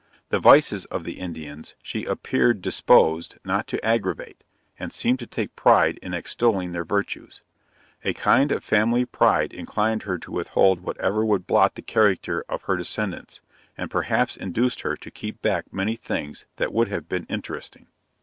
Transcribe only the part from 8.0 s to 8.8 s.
A kind of